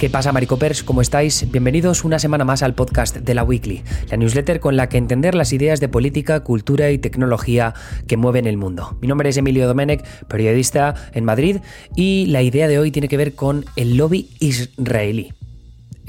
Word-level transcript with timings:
¿Qué 0.00 0.08
pasa, 0.08 0.32
Maricopers? 0.32 0.82
¿Cómo 0.82 1.02
estáis? 1.02 1.50
Bienvenidos 1.52 2.04
una 2.04 2.18
semana 2.18 2.42
más 2.46 2.62
al 2.62 2.74
podcast 2.74 3.18
de 3.18 3.34
la 3.34 3.44
Weekly, 3.44 3.82
la 4.08 4.16
newsletter 4.16 4.58
con 4.58 4.74
la 4.74 4.88
que 4.88 4.96
entender 4.96 5.34
las 5.34 5.52
ideas 5.52 5.78
de 5.78 5.90
política, 5.90 6.40
cultura 6.40 6.90
y 6.90 6.96
tecnología 6.96 7.74
que 8.06 8.16
mueven 8.16 8.46
el 8.46 8.56
mundo. 8.56 8.96
Mi 9.02 9.08
nombre 9.08 9.28
es 9.28 9.36
Emilio 9.36 9.68
Domenech, 9.68 10.02
periodista 10.26 10.94
en 11.12 11.26
Madrid, 11.26 11.58
y 11.96 12.24
la 12.28 12.40
idea 12.40 12.66
de 12.66 12.78
hoy 12.78 12.90
tiene 12.92 13.08
que 13.08 13.18
ver 13.18 13.34
con 13.34 13.66
el 13.76 13.98
lobby 13.98 14.30
israelí. 14.38 15.34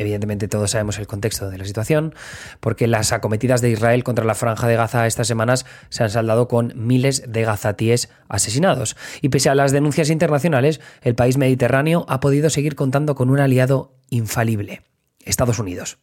Evidentemente 0.02 0.48
todos 0.48 0.72
sabemos 0.72 0.98
el 0.98 1.06
contexto 1.06 1.52
de 1.52 1.60
la 1.60 1.66
situación, 1.66 2.16
porque 2.60 2.88
las 2.88 3.12
acometidas 3.12 3.62
de 3.62 3.70
Israel 3.70 4.04
contra 4.04 4.26
la 4.26 4.34
franja 4.34 4.68
de 4.68 4.76
Gaza 4.76 5.06
estas 5.06 5.28
semanas 5.28 5.68
se 5.90 6.02
han 6.02 6.10
saldado 6.10 6.48
con 6.48 6.74
miles 6.76 7.24
de 7.28 7.44
gazatíes 7.44 8.10
asesinados. 8.28 8.98
Y 9.22 9.30
pese 9.30 9.50
a 9.50 9.56
las 9.56 9.72
denuncias 9.72 10.10
internacionales, 10.10 10.82
el 11.04 11.14
país 11.14 11.38
mediterráneo 11.38 12.08
ha 12.10 12.20
podido 12.20 12.50
seguir 12.50 12.76
contando 12.76 13.14
con 13.14 13.30
un 13.30 13.40
aliado 13.40 13.94
infalible, 14.10 14.82
Estados 15.24 15.60
Unidos. 15.60 16.00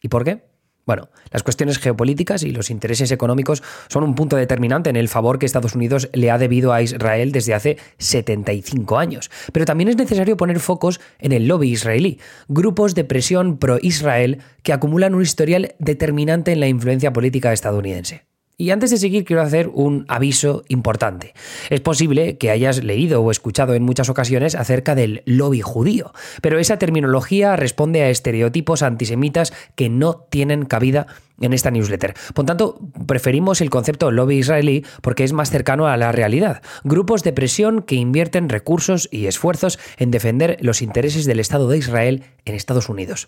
¿Y 0.00 0.08
por 0.08 0.22
qué? 0.22 0.51
Bueno, 0.84 1.08
las 1.30 1.44
cuestiones 1.44 1.78
geopolíticas 1.78 2.42
y 2.42 2.50
los 2.50 2.68
intereses 2.70 3.12
económicos 3.12 3.62
son 3.88 4.02
un 4.02 4.16
punto 4.16 4.36
determinante 4.36 4.90
en 4.90 4.96
el 4.96 5.08
favor 5.08 5.38
que 5.38 5.46
Estados 5.46 5.76
Unidos 5.76 6.10
le 6.12 6.30
ha 6.30 6.38
debido 6.38 6.72
a 6.72 6.82
Israel 6.82 7.30
desde 7.30 7.54
hace 7.54 7.78
75 7.98 8.98
años. 8.98 9.30
Pero 9.52 9.64
también 9.64 9.88
es 9.88 9.96
necesario 9.96 10.36
poner 10.36 10.58
focos 10.58 11.00
en 11.20 11.32
el 11.32 11.46
lobby 11.46 11.70
israelí, 11.70 12.18
grupos 12.48 12.96
de 12.96 13.04
presión 13.04 13.58
pro-Israel 13.58 14.38
que 14.64 14.72
acumulan 14.72 15.14
un 15.14 15.22
historial 15.22 15.74
determinante 15.78 16.52
en 16.52 16.60
la 16.60 16.68
influencia 16.68 17.12
política 17.12 17.52
estadounidense. 17.52 18.31
Y 18.62 18.70
antes 18.70 18.90
de 18.90 18.96
seguir 18.96 19.24
quiero 19.24 19.42
hacer 19.42 19.68
un 19.74 20.04
aviso 20.06 20.62
importante. 20.68 21.34
Es 21.68 21.80
posible 21.80 22.38
que 22.38 22.52
hayas 22.52 22.84
leído 22.84 23.20
o 23.20 23.32
escuchado 23.32 23.74
en 23.74 23.82
muchas 23.82 24.08
ocasiones 24.08 24.54
acerca 24.54 24.94
del 24.94 25.24
lobby 25.26 25.62
judío, 25.62 26.12
pero 26.42 26.60
esa 26.60 26.78
terminología 26.78 27.56
responde 27.56 28.02
a 28.02 28.08
estereotipos 28.08 28.84
antisemitas 28.84 29.52
que 29.74 29.88
no 29.88 30.28
tienen 30.30 30.64
cabida 30.64 31.08
en 31.40 31.54
esta 31.54 31.72
newsletter. 31.72 32.14
Por 32.34 32.44
tanto, 32.44 32.78
preferimos 33.08 33.60
el 33.62 33.68
concepto 33.68 34.12
lobby 34.12 34.36
israelí 34.36 34.86
porque 35.00 35.24
es 35.24 35.32
más 35.32 35.50
cercano 35.50 35.88
a 35.88 35.96
la 35.96 36.12
realidad. 36.12 36.62
Grupos 36.84 37.24
de 37.24 37.32
presión 37.32 37.82
que 37.82 37.96
invierten 37.96 38.48
recursos 38.48 39.08
y 39.10 39.26
esfuerzos 39.26 39.80
en 39.96 40.12
defender 40.12 40.56
los 40.60 40.82
intereses 40.82 41.24
del 41.24 41.40
Estado 41.40 41.68
de 41.68 41.78
Israel 41.78 42.22
en 42.44 42.54
Estados 42.54 42.88
Unidos. 42.88 43.26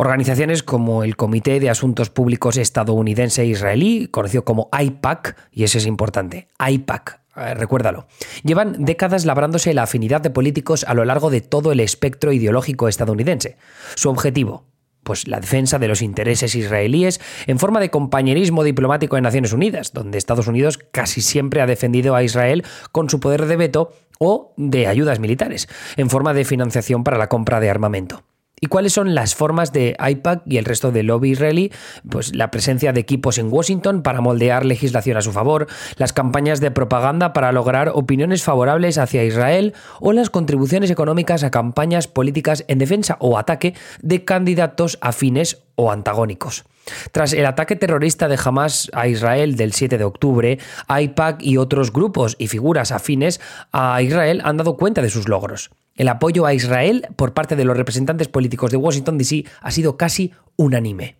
Organizaciones 0.00 0.62
como 0.62 1.04
el 1.04 1.14
Comité 1.14 1.60
de 1.60 1.68
Asuntos 1.68 2.08
Públicos 2.08 2.56
estadounidense 2.56 3.44
israelí, 3.44 4.06
conocido 4.06 4.46
como 4.46 4.70
IPAC, 4.72 5.36
y 5.52 5.64
ese 5.64 5.76
es 5.76 5.84
importante, 5.84 6.48
IPAC, 6.58 7.20
eh, 7.36 7.52
recuérdalo. 7.52 8.06
Llevan 8.42 8.82
décadas 8.82 9.26
labrándose 9.26 9.74
la 9.74 9.82
afinidad 9.82 10.22
de 10.22 10.30
políticos 10.30 10.86
a 10.88 10.94
lo 10.94 11.04
largo 11.04 11.28
de 11.28 11.42
todo 11.42 11.70
el 11.70 11.80
espectro 11.80 12.32
ideológico 12.32 12.88
estadounidense. 12.88 13.58
Su 13.94 14.08
objetivo, 14.08 14.64
pues 15.04 15.28
la 15.28 15.38
defensa 15.38 15.78
de 15.78 15.88
los 15.88 16.00
intereses 16.00 16.54
israelíes 16.54 17.20
en 17.46 17.58
forma 17.58 17.78
de 17.78 17.90
compañerismo 17.90 18.64
diplomático 18.64 19.18
en 19.18 19.24
Naciones 19.24 19.52
Unidas, 19.52 19.92
donde 19.92 20.16
Estados 20.16 20.48
Unidos 20.48 20.78
casi 20.78 21.20
siempre 21.20 21.60
ha 21.60 21.66
defendido 21.66 22.14
a 22.14 22.22
Israel 22.22 22.64
con 22.90 23.10
su 23.10 23.20
poder 23.20 23.44
de 23.44 23.56
veto 23.56 23.92
o 24.18 24.54
de 24.56 24.86
ayudas 24.86 25.20
militares, 25.20 25.68
en 25.98 26.08
forma 26.08 26.32
de 26.32 26.46
financiación 26.46 27.04
para 27.04 27.18
la 27.18 27.28
compra 27.28 27.60
de 27.60 27.68
armamento. 27.68 28.22
¿Y 28.62 28.66
cuáles 28.66 28.92
son 28.92 29.14
las 29.14 29.34
formas 29.34 29.72
de 29.72 29.96
IPAC 29.98 30.42
y 30.44 30.58
el 30.58 30.66
resto 30.66 30.92
del 30.92 31.06
lobby 31.06 31.30
israelí? 31.30 31.72
Pues 32.10 32.36
la 32.36 32.50
presencia 32.50 32.92
de 32.92 33.00
equipos 33.00 33.38
en 33.38 33.50
Washington 33.50 34.02
para 34.02 34.20
moldear 34.20 34.66
legislación 34.66 35.16
a 35.16 35.22
su 35.22 35.32
favor, 35.32 35.66
las 35.96 36.12
campañas 36.12 36.60
de 36.60 36.70
propaganda 36.70 37.32
para 37.32 37.52
lograr 37.52 37.90
opiniones 37.94 38.42
favorables 38.42 38.98
hacia 38.98 39.24
Israel 39.24 39.72
o 39.98 40.12
las 40.12 40.28
contribuciones 40.28 40.90
económicas 40.90 41.42
a 41.42 41.50
campañas 41.50 42.06
políticas 42.06 42.66
en 42.68 42.78
defensa 42.78 43.16
o 43.20 43.38
ataque 43.38 43.74
de 44.02 44.26
candidatos 44.26 44.98
afines 45.00 45.62
o 45.76 45.90
antagónicos. 45.90 46.64
Tras 47.12 47.32
el 47.32 47.46
ataque 47.46 47.76
terrorista 47.76 48.28
de 48.28 48.38
Hamas 48.42 48.90
a 48.92 49.08
Israel 49.08 49.56
del 49.56 49.72
7 49.72 49.96
de 49.96 50.04
octubre, 50.04 50.58
IPAC 50.88 51.42
y 51.42 51.56
otros 51.56 51.92
grupos 51.92 52.36
y 52.38 52.48
figuras 52.48 52.92
afines 52.92 53.40
a 53.72 54.02
Israel 54.02 54.42
han 54.44 54.58
dado 54.58 54.76
cuenta 54.76 55.00
de 55.00 55.08
sus 55.08 55.28
logros. 55.28 55.70
El 56.00 56.08
apoyo 56.08 56.46
a 56.46 56.54
Israel 56.54 57.06
por 57.14 57.34
parte 57.34 57.56
de 57.56 57.66
los 57.66 57.76
representantes 57.76 58.26
políticos 58.26 58.70
de 58.70 58.78
Washington, 58.78 59.18
D.C. 59.18 59.44
ha 59.60 59.70
sido 59.70 59.98
casi 59.98 60.32
unánime. 60.56 61.18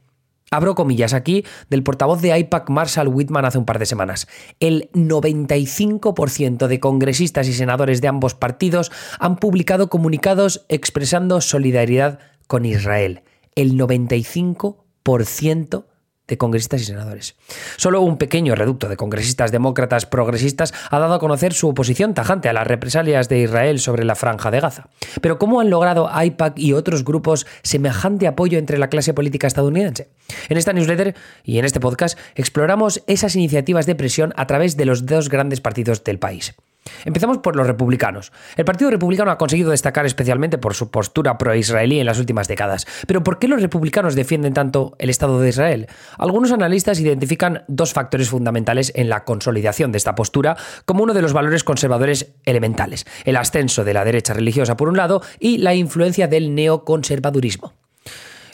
Abro 0.51 0.75
comillas 0.75 1.13
aquí 1.13 1.45
del 1.69 1.83
portavoz 1.83 2.23
de 2.23 2.39
IPAC 2.39 2.71
Marshall 2.71 3.09
Whitman 3.09 3.45
hace 3.45 3.59
un 3.59 3.67
par 3.67 3.79
de 3.79 3.85
semanas. 3.85 4.27
El 4.59 4.89
95% 4.95 6.67
de 6.67 6.81
congresistas 6.81 7.47
y 7.49 7.53
senadores 7.53 8.01
de 8.01 8.09
ambos 8.09 8.35
partidos 8.35 8.91
han 9.19 9.37
publicado 9.37 9.91
comunicados 9.91 10.65
expresando 10.71 11.43
solidaridad 11.43 12.19
con 12.47 12.65
Israel. 12.65 13.21
El 13.55 13.75
95% 13.75 15.85
de 16.31 16.39
congresistas 16.39 16.81
y 16.81 16.85
senadores. 16.85 17.37
Solo 17.77 18.01
un 18.01 18.17
pequeño 18.17 18.55
reducto 18.55 18.89
de 18.89 18.97
congresistas 18.97 19.53
demócratas 19.53 20.07
progresistas 20.07 20.73
ha 20.89 20.99
dado 20.99 21.15
a 21.15 21.19
conocer 21.19 21.53
su 21.53 21.69
oposición 21.69 22.15
tajante 22.15 22.49
a 22.49 22.53
las 22.53 22.67
represalias 22.67 23.29
de 23.29 23.41
Israel 23.41 23.81
sobre 23.81 24.05
la 24.05 24.15
franja 24.15 24.51
de 24.51 24.61
Gaza. 24.61 24.89
Pero 25.21 25.39
¿cómo 25.39 25.61
han 25.61 25.69
logrado 25.69 26.09
AIPAC 26.11 26.57
y 26.57 26.73
otros 26.73 27.05
grupos 27.05 27.47
semejante 27.63 28.29
apoyo 28.29 28.59
entre 28.59 28.79
la 28.79 28.89
clase 28.89 29.13
política 29.13 29.49
estadounidense? 29.49 30.09
En 30.49 30.57
esta 30.57 30.73
newsletter 30.73 31.17
y 31.45 31.59
en 31.59 31.65
este 31.65 31.81
podcast 31.81 32.17
exploramos 32.37 33.03
esas 33.09 33.35
iniciativas 33.35 33.87
de 33.87 33.97
presión 33.97 34.33
a 34.37 34.47
través 34.47 34.77
de 34.77 34.87
los 34.87 35.05
dos 35.05 35.29
grandes 35.29 35.61
partidos 35.61 36.05
del 36.05 36.21
país. 36.21 36.55
Empezamos 37.05 37.39
por 37.39 37.57
los 37.57 37.67
republicanos. 37.67 38.33
El 38.57 38.65
Partido 38.65 38.91
Republicano 38.91 39.31
ha 39.31 39.39
conseguido 39.39 39.71
destacar 39.71 40.07
especialmente 40.07 40.59
por 40.59 40.75
su 40.75 40.91
postura 40.91 41.39
pro-israelí 41.39 42.01
en 42.01 42.07
las 42.07 42.19
últimas 42.19 42.49
décadas. 42.49 42.87
Pero 43.07 43.23
¿por 43.23 43.39
qué 43.39 43.49
los 43.49 43.63
republicanos 43.63 44.15
defienden 44.15 44.55
tanto 44.55 44.97
el 44.99 45.11
Estado 45.11 45.41
de 45.41 45.49
Israel? 45.49 45.87
Algunos 46.19 46.53
analistas 46.53 47.01
identifican 47.01 47.65
dos 47.69 47.93
factores 47.93 48.31
fundamentales 48.31 48.93
en 48.95 49.09
la 49.09 49.25
consolidación 49.25 49.93
de 49.93 49.99
esta 49.99 50.15
postura 50.15 50.57
como 50.85 51.03
uno 51.03 51.15
de 51.15 51.23
los 51.23 51.33
valores 51.33 51.65
conservadores 51.65 52.33
elementales. 52.45 53.07
El 53.25 53.37
ascenso 53.37 53.85
de 53.85 53.95
la 53.95 54.05
derecha 54.05 54.35
religiosa 54.35 54.77
por 54.77 54.89
un 54.89 54.97
lado 54.97 55.23
y 55.39 55.59
la 55.59 55.75
influencia 55.75 56.29
del 56.29 56.55
neoconservadurismo. 56.55 57.75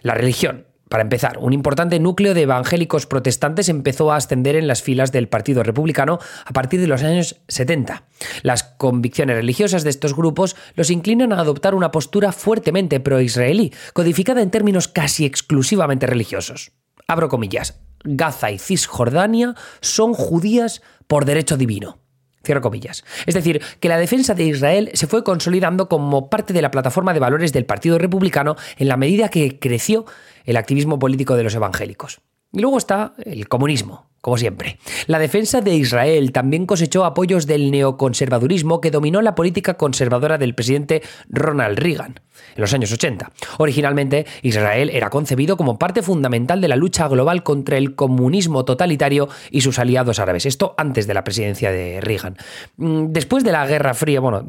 La 0.03 0.15
religión, 0.15 0.67
para 0.89 1.03
empezar, 1.03 1.39
un 1.39 1.53
importante 1.53 1.99
núcleo 1.99 2.33
de 2.33 2.43
evangélicos 2.43 3.07
protestantes 3.07 3.69
empezó 3.69 4.13
a 4.13 4.17
ascender 4.17 4.55
en 4.55 4.69
las 4.69 4.83
filas 4.83 5.11
del 5.11 5.29
Partido 5.29 5.65
Republicano 5.65 6.21
a 6.45 6.53
partir 6.53 6.81
de 6.81 6.87
los 6.87 7.03
años 7.03 7.41
70. 7.49 8.05
Las 8.43 8.63
convicciones 8.63 9.37
religiosas 9.37 9.83
de 9.83 9.91
estos 9.91 10.15
grupos 10.15 10.55
los 10.75 10.91
inclinan 10.91 11.33
a 11.33 11.41
adoptar 11.41 11.75
una 11.75 11.91
postura 11.91 12.31
fuertemente 12.31 13.01
pro-israelí, 13.01 13.73
codificada 13.95 14.43
en 14.43 14.51
términos 14.51 14.87
casi 14.87 15.25
exclusivamente 15.25 16.07
religiosos. 16.07 16.73
Abro 17.09 17.29
comillas. 17.29 17.81
Gaza 18.05 18.53
y 18.53 18.59
Cisjordania 18.59 19.57
son 19.81 20.15
judías 20.15 20.83
por 21.09 21.25
derecho 21.25 21.57
divino. 21.57 21.99
Cierro 22.47 22.63
comillas. 22.63 23.05
Es 23.27 23.35
decir, 23.35 23.61
que 23.81 23.89
la 23.89 23.99
defensa 23.99 24.35
de 24.35 24.45
Israel 24.45 24.91
se 24.95 25.07
fue 25.07 25.25
consolidando 25.25 25.89
como 25.89 26.31
parte 26.31 26.55
de 26.55 26.63
la 26.63 26.71
plataforma 26.71 27.13
de 27.13 27.21
valores 27.21 27.53
del 27.53 27.67
Partido 27.67 27.99
Republicano 27.99 28.57
en 28.79 28.89
la 28.89 28.97
medida 28.97 29.29
que 29.29 29.59
creció 29.59 30.07
el 30.45 30.57
activismo 30.57 30.99
político 30.99 31.37
de 31.37 31.43
los 31.43 31.55
evangélicos. 31.55 32.21
Y 32.53 32.61
luego 32.61 32.79
está 32.79 33.15
el 33.25 33.49
comunismo, 33.49 34.07
como 34.21 34.39
siempre. 34.39 34.79
La 35.07 35.19
defensa 35.19 35.61
de 35.61 35.75
Israel 35.75 36.33
también 36.33 36.67
cosechó 36.67 37.05
apoyos 37.05 37.47
del 37.47 37.71
neoconservadurismo 37.71 38.81
que 38.81 38.91
dominó 38.91 39.23
la 39.23 39.35
política 39.35 39.75
conservadora 39.75 40.39
del 40.39 40.55
presidente 40.55 41.03
Ronald 41.29 41.79
Reagan 41.79 42.21
en 42.55 42.61
los 42.61 42.73
años 42.75 42.93
80. 42.93 43.31
Originalmente, 43.59 44.27
Israel 44.43 44.91
era 44.93 45.11
concebido 45.11 45.57
como 45.57 45.79
parte 45.79 46.03
fundamental 46.03 46.61
de 46.61 46.69
la 46.69 46.77
lucha 46.77 47.09
global 47.09 47.43
contra 47.43 47.77
el 47.77 47.95
comunismo 47.95 48.65
totalitario 48.65 49.29
y 49.51 49.61
sus 49.61 49.79
aliados 49.79 50.19
árabes. 50.19 50.47
Esto 50.47 50.75
antes 50.77 51.07
de 51.07 51.15
la 51.15 51.25
presidencia 51.25 51.71
de 51.71 52.01
Reagan. 52.01 52.37
Mm, 52.77 53.07
después 53.09 53.45
de 53.45 53.53
la 53.53 53.67
Guerra 53.67 53.95
Fría, 53.95 54.21
bueno, 54.21 54.45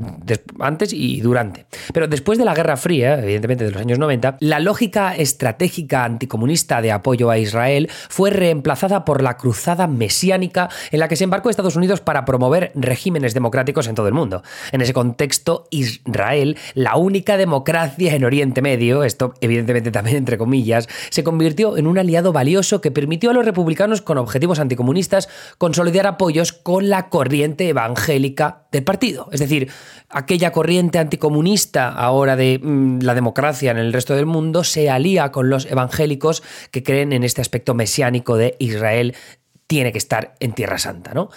antes 0.59 0.93
y 0.93 1.21
durante, 1.21 1.65
pero 1.93 2.07
después 2.07 2.37
de 2.37 2.45
la 2.45 2.53
Guerra 2.53 2.77
Fría, 2.77 3.19
evidentemente 3.19 3.65
de 3.65 3.71
los 3.71 3.81
años 3.81 3.99
90, 3.99 4.37
la 4.39 4.59
lógica 4.59 5.15
estratégica 5.15 6.03
anticomunista 6.03 6.81
de 6.81 6.91
apoyo 6.91 7.29
a 7.29 7.37
Israel 7.37 7.89
fue 8.09 8.29
reemplazada 8.29 9.05
por 9.05 9.21
la 9.21 9.37
cruzada 9.57 9.87
mesiánica 9.87 10.69
en 10.91 10.99
la 10.99 11.07
que 11.07 11.15
se 11.15 11.23
embarcó 11.23 11.49
Estados 11.49 11.75
Unidos 11.75 11.99
para 11.99 12.25
promover 12.25 12.71
regímenes 12.75 13.33
democráticos 13.33 13.87
en 13.87 13.95
todo 13.95 14.07
el 14.07 14.13
mundo. 14.13 14.43
En 14.71 14.81
ese 14.81 14.93
contexto, 14.93 15.67
Israel, 15.71 16.57
la 16.75 16.95
única 16.95 17.37
democracia 17.37 18.13
en 18.13 18.23
Oriente 18.23 18.61
Medio, 18.61 19.03
esto 19.03 19.33
evidentemente 19.41 19.89
también 19.89 20.17
entre 20.17 20.37
comillas, 20.37 20.87
se 21.09 21.23
convirtió 21.23 21.75
en 21.75 21.87
un 21.87 21.97
aliado 21.97 22.31
valioso 22.31 22.81
que 22.81 22.91
permitió 22.91 23.31
a 23.31 23.33
los 23.33 23.45
republicanos 23.45 24.03
con 24.03 24.19
objetivos 24.19 24.59
anticomunistas 24.59 25.27
consolidar 25.57 26.05
apoyos 26.05 26.53
con 26.53 26.89
la 26.89 27.09
corriente 27.09 27.67
evangélica 27.67 28.67
del 28.71 28.83
partido. 28.83 29.27
Es 29.31 29.39
decir, 29.39 29.71
aquella 30.09 30.51
corriente 30.51 30.99
anticomunista 30.99 31.89
ahora 31.89 32.35
de 32.35 32.59
mm, 32.61 32.99
la 33.01 33.15
democracia 33.15 33.71
en 33.71 33.77
el 33.77 33.91
resto 33.91 34.15
del 34.15 34.27
mundo 34.27 34.63
se 34.63 34.91
alía 34.91 35.31
con 35.31 35.49
los 35.49 35.65
evangélicos 35.65 36.43
que 36.69 36.83
creen 36.83 37.11
en 37.11 37.23
este 37.23 37.41
aspecto 37.41 37.73
mesiánico 37.73 38.37
de 38.37 38.55
Israel 38.59 39.15
tiene 39.67 39.91
que 39.91 39.97
estar 39.97 40.35
en 40.39 40.53
Tierra 40.53 40.77
Santa, 40.77 41.13
¿no? 41.13 41.29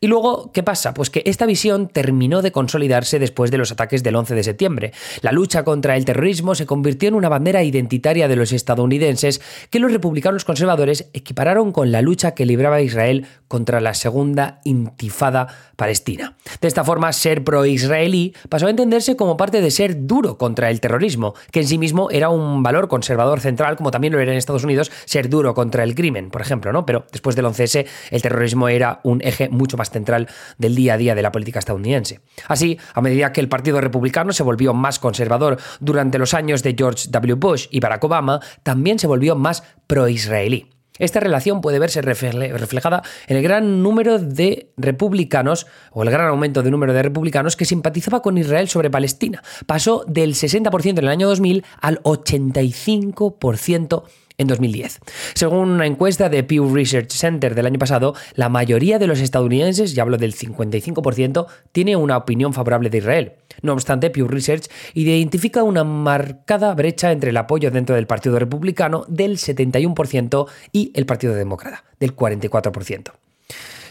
Y 0.00 0.08
luego, 0.08 0.50
¿qué 0.52 0.64
pasa? 0.64 0.92
Pues 0.92 1.08
que 1.08 1.22
esta 1.24 1.46
visión 1.46 1.88
terminó 1.88 2.42
de 2.42 2.50
consolidarse 2.50 3.20
después 3.20 3.52
de 3.52 3.58
los 3.58 3.70
ataques 3.70 4.02
del 4.02 4.16
11 4.16 4.34
de 4.34 4.42
septiembre. 4.42 4.92
La 5.20 5.30
lucha 5.30 5.62
contra 5.62 5.96
el 5.96 6.04
terrorismo 6.04 6.56
se 6.56 6.66
convirtió 6.66 7.08
en 7.08 7.14
una 7.14 7.28
bandera 7.28 7.62
identitaria 7.62 8.26
de 8.26 8.34
los 8.34 8.52
estadounidenses 8.52 9.40
que 9.70 9.78
los 9.78 9.92
republicanos 9.92 10.44
conservadores 10.44 11.08
equipararon 11.12 11.70
con 11.70 11.92
la 11.92 12.02
lucha 12.02 12.34
que 12.34 12.44
libraba 12.44 12.80
Israel 12.82 13.26
contra 13.46 13.80
la 13.80 13.94
segunda 13.94 14.60
intifada 14.64 15.46
palestina. 15.76 16.36
De 16.60 16.68
esta 16.68 16.82
forma, 16.82 17.12
ser 17.12 17.44
pro-israelí 17.44 18.34
pasó 18.48 18.66
a 18.66 18.70
entenderse 18.70 19.14
como 19.14 19.36
parte 19.36 19.60
de 19.60 19.70
ser 19.70 20.06
duro 20.06 20.38
contra 20.38 20.70
el 20.70 20.80
terrorismo, 20.80 21.34
que 21.52 21.60
en 21.60 21.68
sí 21.68 21.78
mismo 21.78 22.10
era 22.10 22.30
un 22.30 22.62
valor 22.62 22.88
conservador 22.88 23.40
central, 23.40 23.76
como 23.76 23.92
también 23.92 24.12
lo 24.12 24.18
era 24.18 24.32
en 24.32 24.38
Estados 24.38 24.64
Unidos 24.64 24.90
ser 25.04 25.28
duro 25.28 25.54
contra 25.54 25.84
el 25.84 25.94
crimen, 25.94 26.30
por 26.30 26.40
ejemplo, 26.40 26.72
¿no? 26.72 26.84
Pero 26.84 27.06
después 27.12 27.36
del 27.36 27.46
11S 27.76 27.86
el 28.10 28.22
terrorismo 28.22 28.68
era 28.68 29.00
un 29.02 29.20
eje 29.22 29.48
mucho 29.48 29.76
más 29.76 29.90
central 29.90 30.28
del 30.58 30.74
día 30.74 30.94
a 30.94 30.96
día 30.96 31.14
de 31.14 31.22
la 31.22 31.32
política 31.32 31.58
estadounidense. 31.58 32.20
Así, 32.48 32.78
a 32.94 33.00
medida 33.00 33.32
que 33.32 33.40
el 33.40 33.48
Partido 33.48 33.80
Republicano 33.80 34.32
se 34.32 34.42
volvió 34.42 34.74
más 34.74 34.98
conservador 34.98 35.58
durante 35.80 36.18
los 36.18 36.34
años 36.34 36.62
de 36.62 36.74
George 36.76 37.08
W. 37.10 37.34
Bush 37.34 37.66
y 37.70 37.80
Barack 37.80 38.04
Obama, 38.04 38.40
también 38.62 38.98
se 38.98 39.06
volvió 39.06 39.36
más 39.36 39.62
pro-israelí. 39.86 40.70
Esta 40.98 41.20
relación 41.20 41.60
puede 41.60 41.78
verse 41.78 42.00
reflejada 42.00 43.02
en 43.26 43.36
el 43.36 43.42
gran 43.42 43.82
número 43.82 44.18
de 44.18 44.72
republicanos, 44.78 45.66
o 45.90 46.02
el 46.02 46.10
gran 46.10 46.28
aumento 46.28 46.62
de 46.62 46.70
número 46.70 46.94
de 46.94 47.02
republicanos 47.02 47.54
que 47.54 47.66
simpatizaba 47.66 48.22
con 48.22 48.38
Israel 48.38 48.68
sobre 48.68 48.88
Palestina. 48.88 49.42
Pasó 49.66 50.04
del 50.08 50.32
60% 50.32 50.90
en 50.90 50.98
el 50.98 51.08
año 51.08 51.28
2000 51.28 51.64
al 51.82 52.02
85% 52.02 54.04
en 54.38 54.46
2010. 54.46 55.00
Según 55.34 55.70
una 55.70 55.86
encuesta 55.86 56.28
de 56.28 56.42
Pew 56.42 56.74
Research 56.74 57.10
Center 57.10 57.54
del 57.54 57.66
año 57.66 57.78
pasado, 57.78 58.14
la 58.34 58.48
mayoría 58.48 58.98
de 58.98 59.06
los 59.06 59.20
estadounidenses, 59.20 59.94
ya 59.94 60.02
hablo 60.02 60.18
del 60.18 60.34
55%, 60.34 61.46
tiene 61.72 61.96
una 61.96 62.16
opinión 62.16 62.52
favorable 62.52 62.90
de 62.90 62.98
Israel. 62.98 63.32
No 63.62 63.72
obstante, 63.72 64.10
Pew 64.10 64.28
Research 64.28 64.68
identifica 64.94 65.62
una 65.62 65.84
marcada 65.84 66.74
brecha 66.74 67.12
entre 67.12 67.30
el 67.30 67.36
apoyo 67.36 67.70
dentro 67.70 67.96
del 67.96 68.06
Partido 68.06 68.38
Republicano 68.38 69.04
del 69.08 69.38
71% 69.38 70.46
y 70.72 70.92
el 70.94 71.06
Partido 71.06 71.34
Demócrata 71.34 71.84
del 71.98 72.14
44%. 72.14 73.12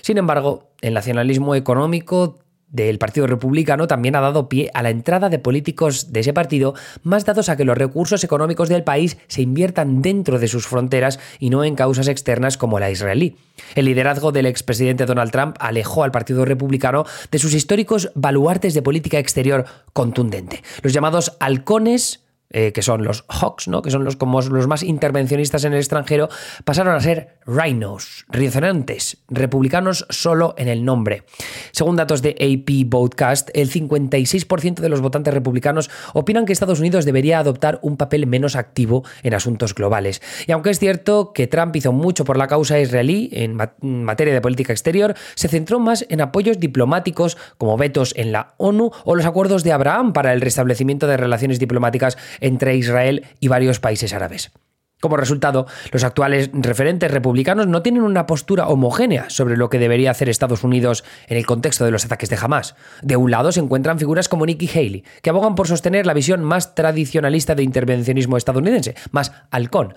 Sin 0.01 0.19
embargo, 0.19 0.69
el 0.81 0.94
nacionalismo 0.94 1.56
económico 1.56 2.38
del 2.69 2.97
Partido 2.97 3.27
Republicano 3.27 3.88
también 3.88 4.15
ha 4.15 4.21
dado 4.21 4.50
pie 4.50 4.69
a 4.73 4.83
la 4.83 4.89
entrada 4.89 5.29
de 5.29 5.39
políticos 5.39 6.12
de 6.12 6.19
ese 6.19 6.33
partido, 6.33 6.73
más 7.03 7.25
dados 7.25 7.50
a 7.50 7.56
que 7.56 7.65
los 7.65 7.77
recursos 7.77 8.23
económicos 8.23 8.69
del 8.69 8.83
país 8.83 9.17
se 9.27 9.41
inviertan 9.41 10.01
dentro 10.01 10.39
de 10.39 10.47
sus 10.47 10.67
fronteras 10.67 11.19
y 11.39 11.50
no 11.50 11.63
en 11.63 11.75
causas 11.75 12.07
externas 12.07 12.57
como 12.57 12.79
la 12.79 12.91
israelí. 12.91 13.38
El 13.75 13.85
liderazgo 13.85 14.31
del 14.31 14.45
expresidente 14.45 15.06
Donald 15.06 15.31
Trump 15.31 15.56
alejó 15.59 16.03
al 16.03 16.12
Partido 16.12 16.44
Republicano 16.44 17.06
de 17.31 17.39
sus 17.39 17.53
históricos 17.53 18.12
baluartes 18.15 18.73
de 18.73 18.81
política 18.81 19.19
exterior 19.19 19.65
contundente. 19.94 20.63
Los 20.81 20.94
llamados 20.94 21.38
halcones 21.39 22.25
eh, 22.51 22.71
que 22.71 22.81
son 22.81 23.03
los 23.03 23.25
Hawks, 23.27 23.68
¿no? 23.68 23.81
que 23.81 23.92
son 23.92 24.03
los, 24.03 24.15
como 24.15 24.42
los 24.42 24.68
más 24.68 24.83
intervencionistas 24.83 25.65
en 25.65 25.74
el 25.74 25.80
extranjero, 25.80 26.30
pasaron 26.63 26.95
a 26.95 27.00
ser 27.00 27.39
rhinos, 27.45 28.25
rinocerontes, 28.30 29.18
republicanos 29.30 30.06
solo 30.09 30.56
en 30.57 30.68
el 30.68 30.86
nombre. 30.86 31.24
Según 31.71 31.95
datos 31.95 32.21
de 32.21 32.30
AP 32.31 32.89
Broadcast, 32.89 33.50
el 33.53 33.71
56% 33.71 34.75
de 34.75 34.89
los 34.89 35.01
votantes 35.01 35.33
republicanos 35.33 35.89
opinan 36.13 36.45
que 36.45 36.53
Estados 36.53 36.80
Unidos 36.80 37.03
debería 37.06 37.39
adoptar 37.39 37.80
un 37.81 37.97
papel 37.97 38.27
menos 38.27 38.56
activo 38.56 39.03
en 39.24 39.33
asuntos 39.33 39.74
globales. 39.74 40.21
Y 40.48 40.51
aunque 40.51 40.69
es 40.69 40.80
cierto 40.80 41.33
que 41.33 41.48
Trump 41.48 41.75
hizo 41.75 41.91
mucho 41.91 42.25
por 42.25 42.38
la 42.38 42.48
causa 42.48 42.80
israelí 42.80 43.30
en 43.31 43.57
materia 43.81 44.33
de 44.33 44.41
política 44.41 44.71
exterior, 44.71 45.15
se 45.36 45.48
centró 45.48 45.80
más 45.80 46.06
en 46.09 46.21
apoyos 46.21 46.59
diplomáticos 46.59 47.38
como 47.57 47.77
vetos 47.77 48.13
en 48.15 48.31
la 48.31 48.53
ONU 48.57 48.91
o 49.03 49.15
los 49.15 49.25
acuerdos 49.25 49.63
de 49.63 49.71
Abraham 49.71 50.13
para 50.13 50.33
el 50.33 50.41
restablecimiento 50.41 51.07
de 51.07 51.18
relaciones 51.18 51.59
diplomáticas 51.59 52.18
entre 52.39 52.75
Israel 52.75 53.25
y 53.39 53.47
varios 53.47 53.79
países 53.79 54.13
árabes. 54.13 54.51
Como 55.01 55.17
resultado, 55.17 55.67
los 55.91 56.03
actuales 56.03 56.49
referentes 56.53 57.11
republicanos 57.11 57.67
no 57.67 57.81
tienen 57.81 58.01
una 58.01 58.25
postura 58.25 58.67
homogénea 58.67 59.29
sobre 59.29 59.57
lo 59.57 59.69
que 59.69 59.77
debería 59.77 60.09
hacer 60.09 60.29
Estados 60.29 60.63
Unidos 60.63 61.03
en 61.27 61.37
el 61.37 61.45
contexto 61.45 61.85
de 61.85 61.91
los 61.91 62.05
ataques 62.05 62.29
de 62.29 62.37
Hamas. 62.41 62.75
De 63.03 63.17
un 63.17 63.29
lado 63.29 63.51
se 63.51 63.59
encuentran 63.59 63.99
figuras 63.99 64.29
como 64.29 64.45
Nikki 64.45 64.67
Haley, 64.67 65.03
que 65.21 65.29
abogan 65.29 65.53
por 65.53 65.67
sostener 65.67 66.05
la 66.07 66.13
visión 66.13 66.43
más 66.43 66.75
tradicionalista 66.75 67.55
de 67.55 67.63
intervencionismo 67.63 68.38
estadounidense, 68.38 68.95
más 69.11 69.31
halcón. 69.51 69.93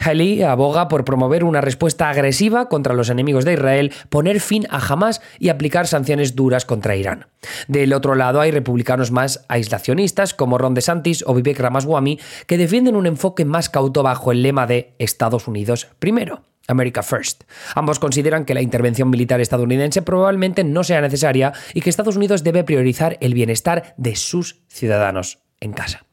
Haley 0.00 0.42
aboga 0.42 0.88
por 0.88 1.04
promover 1.04 1.44
una 1.44 1.60
respuesta 1.60 2.08
agresiva 2.08 2.68
contra 2.68 2.94
los 2.94 3.10
enemigos 3.10 3.44
de 3.44 3.52
Israel, 3.52 3.92
poner 4.08 4.40
fin 4.40 4.66
a 4.70 4.78
Hamas 4.78 5.20
y 5.38 5.50
aplicar 5.50 5.86
sanciones 5.86 6.34
duras 6.34 6.64
contra 6.64 6.96
Irán. 6.96 7.26
Del 7.68 7.92
otro 7.92 8.14
lado 8.14 8.40
hay 8.40 8.50
republicanos 8.50 9.10
más 9.10 9.44
aislacionistas 9.48 10.34
como 10.34 10.58
Ron 10.58 10.74
DeSantis 10.74 11.24
o 11.26 11.34
Vivek 11.34 11.60
Ramaswamy 11.60 12.18
que 12.46 12.58
defienden 12.58 12.96
un 12.96 13.06
enfoque 13.06 13.44
más 13.44 13.68
cauto 13.68 14.02
bajo 14.02 14.32
el 14.32 14.42
lema 14.42 14.66
de 14.66 14.94
Estados 14.98 15.46
Unidos 15.46 15.88
primero. 15.98 16.42
America 16.66 17.02
First. 17.02 17.44
Ambos 17.74 17.98
consideran 17.98 18.44
que 18.44 18.54
la 18.54 18.62
intervención 18.62 19.10
militar 19.10 19.40
estadounidense 19.40 20.02
probablemente 20.02 20.62
no 20.62 20.84
sea 20.84 21.00
necesaria 21.00 21.52
y 21.74 21.80
que 21.80 21.90
Estados 21.90 22.16
Unidos 22.16 22.44
debe 22.44 22.62
priorizar 22.62 23.18
el 23.20 23.34
bienestar 23.34 23.94
de 23.96 24.14
sus 24.14 24.60
ciudadanos 24.68 25.40
en 25.60 25.72
casa. 25.72 26.06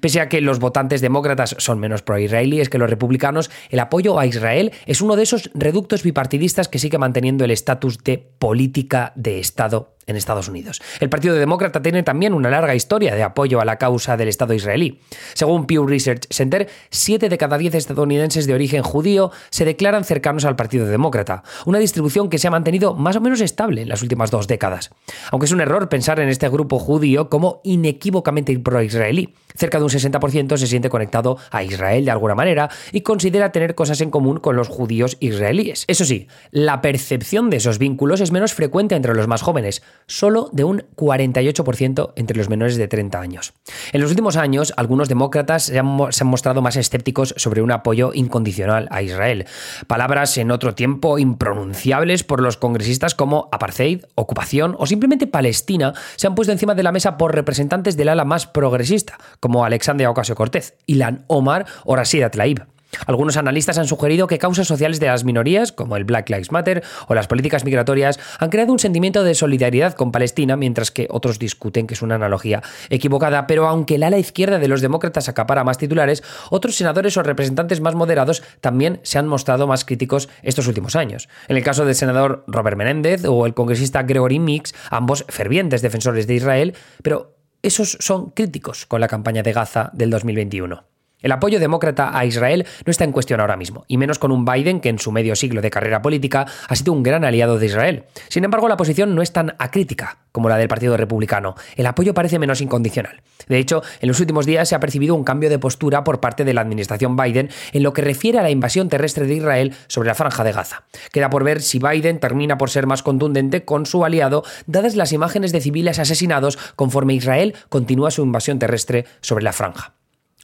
Pese 0.00 0.20
a 0.20 0.28
que 0.28 0.40
los 0.40 0.58
votantes 0.58 1.00
demócratas 1.00 1.56
son 1.58 1.78
menos 1.78 2.02
pro-israelíes 2.02 2.68
que 2.68 2.78
los 2.78 2.90
republicanos, 2.90 3.50
el 3.70 3.80
apoyo 3.80 4.18
a 4.18 4.26
Israel 4.26 4.72
es 4.86 5.00
uno 5.00 5.16
de 5.16 5.22
esos 5.22 5.50
reductos 5.54 6.02
bipartidistas 6.02 6.68
que 6.68 6.78
sigue 6.78 6.98
manteniendo 6.98 7.44
el 7.44 7.50
estatus 7.50 7.98
de 8.04 8.18
política 8.38 9.12
de 9.16 9.38
Estado 9.38 9.93
en 10.06 10.16
Estados 10.16 10.48
Unidos. 10.48 10.82
El 11.00 11.08
Partido 11.08 11.34
Demócrata 11.34 11.82
tiene 11.82 12.02
también 12.02 12.34
una 12.34 12.50
larga 12.50 12.74
historia 12.74 13.14
de 13.14 13.22
apoyo 13.22 13.60
a 13.60 13.64
la 13.64 13.78
causa 13.78 14.16
del 14.16 14.28
Estado 14.28 14.54
israelí. 14.54 15.00
Según 15.34 15.66
Pew 15.66 15.86
Research 15.86 16.26
Center, 16.30 16.68
7 16.90 17.28
de 17.28 17.38
cada 17.38 17.58
10 17.58 17.74
estadounidenses 17.74 18.46
de 18.46 18.54
origen 18.54 18.82
judío 18.82 19.30
se 19.50 19.64
declaran 19.64 20.04
cercanos 20.04 20.44
al 20.44 20.56
Partido 20.56 20.86
Demócrata, 20.86 21.42
una 21.66 21.78
distribución 21.78 22.28
que 22.28 22.38
se 22.38 22.48
ha 22.48 22.50
mantenido 22.50 22.94
más 22.94 23.16
o 23.16 23.20
menos 23.20 23.40
estable 23.40 23.82
en 23.82 23.88
las 23.88 24.02
últimas 24.02 24.30
dos 24.30 24.46
décadas. 24.46 24.90
Aunque 25.30 25.46
es 25.46 25.52
un 25.52 25.60
error 25.60 25.88
pensar 25.88 26.20
en 26.20 26.28
este 26.28 26.48
grupo 26.48 26.78
judío 26.78 27.28
como 27.28 27.60
inequívocamente 27.64 28.58
pro-israelí. 28.58 29.34
Cerca 29.56 29.78
de 29.78 29.84
un 29.84 29.90
60% 29.90 30.56
se 30.56 30.66
siente 30.66 30.90
conectado 30.90 31.38
a 31.52 31.62
Israel 31.62 32.04
de 32.04 32.10
alguna 32.10 32.34
manera 32.34 32.70
y 32.90 33.02
considera 33.02 33.52
tener 33.52 33.76
cosas 33.76 34.00
en 34.00 34.10
común 34.10 34.40
con 34.40 34.56
los 34.56 34.66
judíos 34.66 35.16
israelíes. 35.20 35.84
Eso 35.86 36.04
sí, 36.04 36.26
la 36.50 36.80
percepción 36.80 37.50
de 37.50 37.58
esos 37.58 37.78
vínculos 37.78 38.20
es 38.20 38.32
menos 38.32 38.52
frecuente 38.52 38.96
entre 38.96 39.14
los 39.14 39.28
más 39.28 39.42
jóvenes, 39.42 39.82
solo 40.06 40.48
de 40.52 40.64
un 40.64 40.84
48% 40.96 42.12
entre 42.16 42.36
los 42.36 42.48
menores 42.48 42.76
de 42.76 42.88
30 42.88 43.20
años. 43.20 43.54
En 43.92 44.00
los 44.00 44.10
últimos 44.10 44.36
años, 44.36 44.72
algunos 44.76 45.08
demócratas 45.08 45.64
se 45.64 45.78
han, 45.78 45.86
mostrado 45.86 46.62
más 46.62 46.76
escépticos 46.76 47.34
sobre 47.36 47.62
un 47.62 47.72
apoyo 47.72 48.12
incondicional 48.14 48.88
a 48.90 49.02
Israel. 49.02 49.46
Palabras 49.86 50.36
en 50.38 50.50
otro 50.50 50.74
tiempo 50.74 51.18
impronunciables 51.18 52.24
por 52.24 52.40
los 52.40 52.56
congresistas 52.56 53.14
como 53.14 53.48
apartheid, 53.52 54.04
ocupación 54.14 54.76
o 54.78 54.86
simplemente 54.86 55.26
Palestina 55.26 55.94
se 56.16 56.26
han 56.26 56.34
puesto 56.34 56.52
encima 56.52 56.74
de 56.74 56.82
la 56.82 56.92
mesa 56.92 57.16
por 57.16 57.34
representantes 57.34 57.96
del 57.96 58.08
ala 58.08 58.24
más 58.24 58.46
progresista, 58.46 59.18
como 59.40 59.64
Alexandria 59.64 60.10
Ocasio-Cortez, 60.10 60.76
Ilan 60.86 61.24
Omar 61.28 61.66
o 61.84 61.96
Rashida 61.96 62.30
Tlaib. 62.30 62.73
Algunos 63.06 63.36
analistas 63.36 63.78
han 63.78 63.86
sugerido 63.86 64.26
que 64.26 64.38
causas 64.38 64.66
sociales 64.66 65.00
de 65.00 65.06
las 65.06 65.24
minorías, 65.24 65.72
como 65.72 65.96
el 65.96 66.04
Black 66.04 66.30
Lives 66.30 66.52
Matter 66.52 66.82
o 67.08 67.14
las 67.14 67.26
políticas 67.26 67.64
migratorias, 67.64 68.18
han 68.38 68.50
creado 68.50 68.72
un 68.72 68.78
sentimiento 68.78 69.24
de 69.24 69.34
solidaridad 69.34 69.94
con 69.94 70.12
Palestina, 70.12 70.56
mientras 70.56 70.90
que 70.90 71.06
otros 71.10 71.38
discuten 71.38 71.86
que 71.86 71.94
es 71.94 72.02
una 72.02 72.16
analogía 72.16 72.62
equivocada. 72.90 73.46
Pero 73.46 73.66
aunque 73.66 73.96
el 73.96 74.02
ala 74.02 74.18
izquierda 74.18 74.58
de 74.58 74.68
los 74.68 74.80
demócratas 74.80 75.28
acapara 75.28 75.64
más 75.64 75.78
titulares, 75.78 76.22
otros 76.50 76.76
senadores 76.76 77.16
o 77.16 77.22
representantes 77.22 77.80
más 77.80 77.94
moderados 77.94 78.42
también 78.60 79.00
se 79.02 79.18
han 79.18 79.28
mostrado 79.28 79.66
más 79.66 79.84
críticos 79.84 80.28
estos 80.42 80.66
últimos 80.66 80.96
años. 80.96 81.28
En 81.48 81.56
el 81.56 81.64
caso 81.64 81.84
del 81.84 81.94
senador 81.94 82.44
Robert 82.46 82.76
Menéndez 82.76 83.24
o 83.24 83.46
el 83.46 83.54
congresista 83.54 84.02
Gregory 84.02 84.38
Mix, 84.38 84.74
ambos 84.90 85.24
fervientes 85.28 85.82
defensores 85.82 86.26
de 86.26 86.34
Israel, 86.34 86.74
pero 87.02 87.36
esos 87.62 87.96
son 88.00 88.30
críticos 88.30 88.86
con 88.86 89.00
la 89.00 89.08
campaña 89.08 89.42
de 89.42 89.52
Gaza 89.52 89.90
del 89.94 90.10
2021. 90.10 90.93
El 91.24 91.32
apoyo 91.32 91.58
demócrata 91.58 92.16
a 92.16 92.26
Israel 92.26 92.66
no 92.84 92.90
está 92.90 93.04
en 93.04 93.10
cuestión 93.10 93.40
ahora 93.40 93.56
mismo, 93.56 93.86
y 93.88 93.96
menos 93.96 94.18
con 94.18 94.30
un 94.30 94.44
Biden 94.44 94.80
que 94.80 94.90
en 94.90 94.98
su 94.98 95.10
medio 95.10 95.34
siglo 95.34 95.62
de 95.62 95.70
carrera 95.70 96.02
política 96.02 96.44
ha 96.68 96.76
sido 96.76 96.92
un 96.92 97.02
gran 97.02 97.24
aliado 97.24 97.58
de 97.58 97.64
Israel. 97.64 98.04
Sin 98.28 98.44
embargo, 98.44 98.68
la 98.68 98.76
posición 98.76 99.14
no 99.14 99.22
es 99.22 99.32
tan 99.32 99.54
acrítica 99.58 100.18
como 100.32 100.50
la 100.50 100.58
del 100.58 100.68
Partido 100.68 100.98
Republicano. 100.98 101.54
El 101.76 101.86
apoyo 101.86 102.12
parece 102.12 102.38
menos 102.38 102.60
incondicional. 102.60 103.22
De 103.48 103.56
hecho, 103.56 103.82
en 104.02 104.08
los 104.08 104.20
últimos 104.20 104.44
días 104.44 104.68
se 104.68 104.74
ha 104.74 104.80
percibido 104.80 105.14
un 105.14 105.24
cambio 105.24 105.48
de 105.48 105.58
postura 105.58 106.04
por 106.04 106.20
parte 106.20 106.44
de 106.44 106.52
la 106.52 106.60
administración 106.60 107.16
Biden 107.16 107.48
en 107.72 107.82
lo 107.82 107.94
que 107.94 108.02
refiere 108.02 108.38
a 108.38 108.42
la 108.42 108.50
invasión 108.50 108.90
terrestre 108.90 109.26
de 109.26 109.36
Israel 109.36 109.74
sobre 109.86 110.08
la 110.08 110.14
franja 110.14 110.44
de 110.44 110.52
Gaza. 110.52 110.84
Queda 111.10 111.30
por 111.30 111.42
ver 111.42 111.62
si 111.62 111.78
Biden 111.78 112.20
termina 112.20 112.58
por 112.58 112.68
ser 112.68 112.86
más 112.86 113.02
contundente 113.02 113.64
con 113.64 113.86
su 113.86 114.04
aliado, 114.04 114.44
dadas 114.66 114.94
las 114.94 115.12
imágenes 115.12 115.52
de 115.52 115.62
civiles 115.62 115.98
asesinados 115.98 116.58
conforme 116.76 117.14
Israel 117.14 117.54
continúa 117.70 118.10
su 118.10 118.22
invasión 118.22 118.58
terrestre 118.58 119.06
sobre 119.22 119.44
la 119.44 119.54
franja. 119.54 119.94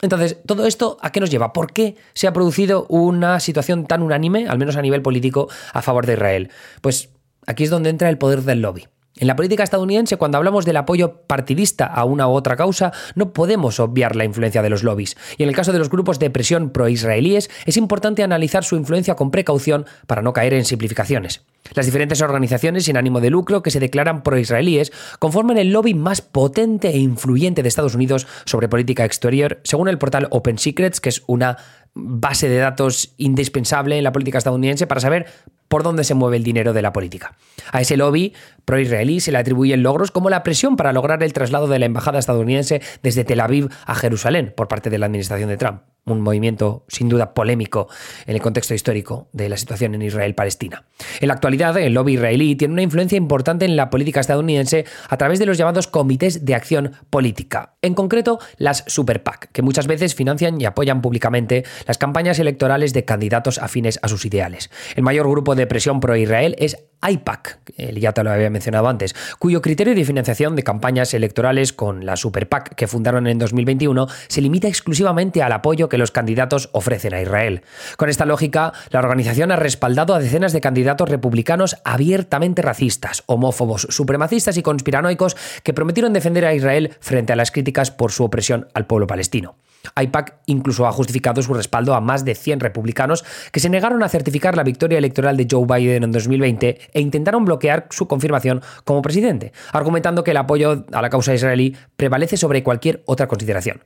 Entonces, 0.03 0.39
¿todo 0.47 0.67
esto 0.67 0.97
a 1.01 1.13
qué 1.13 1.21
nos 1.21 1.31
lleva? 1.31 1.53
¿Por 1.53 1.73
qué 1.73 1.97
se 2.15 2.27
ha 2.27 2.33
producido 2.33 2.87
una 2.89 3.41
situación 3.41 3.87
tan 3.87 4.03
unánime, 4.03 4.49
al 4.49 4.59
menos 4.59 4.77
a 4.77 4.83
nivel 4.83 5.03
político, 5.03 5.49
a 5.73 5.83
favor 5.83 6.07
de 6.07 6.15
Israel? 6.15 6.51
Pues 6.81 7.11
aquí 7.47 7.65
es 7.65 7.71
donde 7.71 7.91
entra 7.91 8.09
el 8.09 8.19
poder 8.19 8.43
del 8.43 8.63
lobby. 8.63 8.87
En 9.17 9.27
la 9.27 9.35
política 9.35 9.65
estadounidense, 9.65 10.17
cuando 10.17 10.39
hablamos 10.39 10.65
del 10.65 10.77
apoyo 10.77 11.23
partidista 11.27 11.85
a 11.85 12.05
una 12.05 12.29
u 12.29 12.33
otra 12.33 12.57
causa, 12.57 12.93
no 13.17 13.33
podemos 13.33 13.81
obviar 13.81 14.15
la 14.15 14.25
influencia 14.25 14.63
de 14.63 14.71
los 14.71 14.85
lobbies. 14.85 15.17
Y 15.37 15.43
en 15.43 15.49
el 15.49 15.55
caso 15.55 15.73
de 15.73 15.79
los 15.81 15.91
grupos 15.91 16.21
de 16.21 16.31
presión 16.31 16.71
pro-israelíes, 16.71 17.51
es 17.67 17.77
importante 17.77 18.23
analizar 18.23 18.63
su 18.63 18.77
influencia 18.77 19.17
con 19.17 19.33
precaución 19.33 19.85
para 20.07 20.23
no 20.23 20.33
caer 20.33 20.55
en 20.55 20.65
simplificaciones. 20.65 21.43
Las 21.75 21.87
diferentes 21.87 22.23
organizaciones 22.23 22.85
sin 22.85 22.97
ánimo 22.97 23.21
de 23.21 23.31
lucro 23.31 23.63
que 23.63 23.71
se 23.71 23.81
declaran 23.81 24.23
pro-israelíes 24.23 24.93
conforman 25.19 25.59
el 25.59 25.73
lobby 25.73 25.95
más 25.95 26.23
potente 26.23 26.89
e 26.89 26.99
influyente 26.99 27.63
de 27.63 27.69
Estados 27.69 27.95
Unidos 27.95 28.27
sobre 28.45 28.69
política 28.69 29.05
exterior, 29.05 29.61
según 29.65 29.89
el 29.89 29.99
portal 29.99 30.29
Open 30.31 30.59
Secrets, 30.59 31.01
que 31.01 31.11
es 31.11 31.23
una 31.27 31.59
base 32.03 32.49
de 32.49 32.59
datos 32.59 33.15
indispensable 33.17 33.99
en 33.99 34.05
la 34.05 34.13
política 34.13 34.39
estadounidense 34.39 34.87
para 34.87 35.01
saber 35.01 35.27
por 35.69 35.85
dónde 35.85 36.03
se 36.03 36.15
mueve 36.15 36.37
el 36.37 36.43
dinero 36.43 36.73
de 36.73 36.83
la 36.83 36.93
política. 36.93 37.37
A 37.71 37.81
ese 37.81 37.97
lobby 37.97 38.35
pro-israelí 38.65 39.21
se 39.21 39.31
le 39.31 39.39
atribuyen 39.39 39.85
logros 39.85 40.11
como 40.11 40.29
la 40.29 40.43
presión 40.43 40.77
para 40.77 40.93
lograr 40.93 41.23
el 41.23 41.33
traslado 41.33 41.69
de 41.69 41.79
la 41.79 41.87
embajada 41.87 42.19
estadounidense 42.19 42.83
desde 43.03 43.25
Tel 43.25 43.41
Aviv 43.41 43.69
a 43.87 43.95
Jerusalén 43.95 44.53
por 44.57 44.67
parte 44.67 44.91
de 44.91 44.99
la 44.99 45.07
administración 45.07 45.49
de 45.49 45.57
Trump 45.57 45.83
un 46.07 46.21
movimiento 46.21 46.85
sin 46.89 47.09
duda 47.09 47.35
polémico 47.35 47.89
en 48.27 48.35
el 48.35 48.43
contexto 48.43 48.75
histórico 48.75 49.29
de 49.33 49.49
la 49.49 49.57
situación 49.57 49.95
en 49.95 50.03
Israel-Palestina. 50.03 50.85
En 51.21 51.29
la 51.29 51.35
actualidad, 51.35 51.77
el 51.79 51.95
lobby 51.95 52.15
israelí 52.15 52.57
tiene 52.57 52.73
una 52.73 52.83
influencia 52.83 53.17
importante 53.17 53.65
en 53.65 53.77
la 53.77 53.91
política 53.91 54.21
estadounidense 54.21 54.85
a 55.09 55.17
través 55.17 55.39
de 55.39 55.47
los 55.47 55.59
llamados 55.59 55.87
comités 55.87 56.45
de 56.45 56.55
acción 56.55 56.93
política, 57.11 57.75
en 57.83 57.95
concreto 57.95 58.39
las 58.57 58.85
Super 58.87 59.23
PAC, 59.23 59.51
que 59.53 59.63
muchas 59.63 59.87
veces 59.87 60.15
financian 60.15 60.61
y 60.61 60.65
apoyan 60.65 61.03
públicamente 61.03 61.65
las 61.91 61.99
campañas 61.99 62.39
electorales 62.39 62.93
de 62.93 63.05
candidatos 63.05 63.59
afines 63.59 63.99
a 64.03 64.07
sus 64.07 64.25
ideales. 64.25 64.71
El 64.95 65.03
mayor 65.03 65.29
grupo 65.29 65.57
de 65.57 65.67
presión 65.67 65.99
pro-Israel 65.99 66.55
es 66.61 66.77
IPAC, 67.03 67.59
ya 67.99 68.13
te 68.13 68.23
lo 68.23 68.31
había 68.31 68.49
mencionado 68.49 68.87
antes, 68.87 69.17
cuyo 69.41 69.61
criterio 69.61 69.97
de 69.97 70.05
financiación 70.05 70.55
de 70.55 70.63
campañas 70.63 71.15
electorales 71.15 71.73
con 71.73 72.07
la 72.07 72.15
Super 72.15 72.49
PAC 72.49 72.77
que 72.77 72.87
fundaron 72.87 73.27
en 73.27 73.41
2021 73.41 74.07
se 74.29 74.41
limita 74.41 74.69
exclusivamente 74.69 75.43
al 75.43 75.51
apoyo 75.51 75.89
que 75.89 75.99
los 75.99 76.13
candidatos 76.13 76.71
ofrecen 76.71 77.13
a 77.13 77.23
Israel. 77.23 77.63
Con 77.97 78.09
esta 78.09 78.25
lógica, 78.25 78.73
la 78.91 79.01
organización 79.01 79.51
ha 79.51 79.57
respaldado 79.57 80.15
a 80.15 80.21
decenas 80.21 80.53
de 80.53 80.61
candidatos 80.61 81.09
republicanos 81.09 81.77
abiertamente 81.83 82.63
racistas, 82.63 83.25
homófobos, 83.27 83.89
supremacistas 83.91 84.57
y 84.57 84.63
conspiranoicos 84.63 85.37
que 85.65 85.75
prometieron 85.75 86.13
defender 86.13 86.45
a 86.47 86.55
Israel 86.55 86.95
frente 87.01 87.33
a 87.33 87.37
las 87.37 87.51
críticas 87.51 87.91
por 87.91 88.13
su 88.13 88.23
opresión 88.23 88.69
al 88.75 88.87
pueblo 88.87 89.09
palestino. 89.09 89.57
AIPAC 89.95 90.37
incluso 90.47 90.87
ha 90.87 90.93
justificado 90.93 91.43
su 91.43 91.55
respaldo 91.55 91.95
a 91.95 92.01
más 92.01 92.25
de 92.25 92.35
100 92.35 92.61
republicanos 92.61 93.25
que 93.53 93.61
se 93.61 93.69
negaron 93.69 94.03
a 94.03 94.09
certificar 94.09 94.57
la 94.57 94.63
victoria 94.63 94.99
electoral 94.99 95.37
de 95.37 95.47
Joe 95.51 95.67
Biden 95.67 96.05
en 96.05 96.13
2020 96.13 96.79
e 96.93 97.01
intentaron 97.01 97.45
bloquear 97.45 97.87
su 97.91 98.07
confirmación 98.07 98.63
como 98.85 99.03
presidente, 99.03 99.53
argumentando 99.73 100.25
que 100.25 100.33
el 100.33 100.37
apoyo 100.37 100.85
a 100.93 101.03
la 101.03 101.11
causa 101.11 101.35
israelí 101.35 101.77
prevalece 101.97 102.37
sobre 102.37 102.63
cualquier 102.63 103.03
otra 103.07 103.29
consideración. 103.29 103.83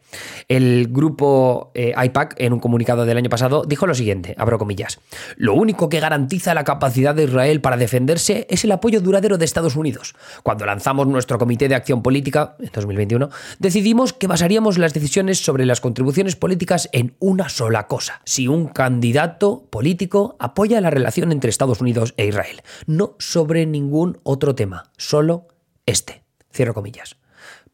El 0.48 0.88
grupo 0.88 1.70
eh, 1.74 1.92
AIPAC, 1.96 2.34
en 2.38 2.52
un 2.52 2.60
comunicado 2.60 3.04
del 3.04 3.16
año 3.16 3.30
pasado, 3.30 3.64
dijo 3.66 3.86
lo 3.86 3.94
siguiente, 3.94 4.34
abro 4.38 4.58
comillas, 4.58 5.00
lo 5.36 5.54
único 5.54 5.88
que 5.88 6.00
garantiza 6.00 6.54
la 6.54 6.64
capacidad 6.64 7.14
de 7.14 7.24
Israel 7.24 7.60
para 7.60 7.76
defenderse 7.76 8.46
es 8.50 8.64
el 8.64 8.72
apoyo 8.72 9.00
duradero 9.00 9.38
de 9.38 9.44
Estados 9.44 9.76
Unidos. 9.76 10.14
Cuando 10.42 10.66
lanzamos 10.66 11.06
nuestro 11.06 11.38
Comité 11.38 11.68
de 11.68 11.74
Acción 11.74 12.02
Política, 12.02 12.56
en 12.58 12.70
2021, 12.72 13.30
decidimos 13.58 14.12
que 14.12 14.26
basaríamos 14.26 14.78
las 14.78 14.94
decisiones 14.94 15.38
sobre 15.38 15.66
las 15.66 15.80
contribuciones 15.84 16.34
políticas 16.34 16.88
en 16.92 17.14
una 17.18 17.50
sola 17.50 17.88
cosa. 17.88 18.22
Si 18.24 18.48
un 18.48 18.68
candidato 18.68 19.68
político 19.68 20.34
apoya 20.38 20.80
la 20.80 20.88
relación 20.88 21.30
entre 21.30 21.50
Estados 21.50 21.82
Unidos 21.82 22.14
e 22.16 22.24
Israel. 22.24 22.62
No 22.86 23.16
sobre 23.18 23.66
ningún 23.66 24.18
otro 24.22 24.54
tema, 24.54 24.90
solo 24.96 25.46
este. 25.84 26.24
Cierro 26.50 26.72
comillas. 26.72 27.18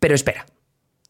Pero 0.00 0.16
espera, 0.16 0.44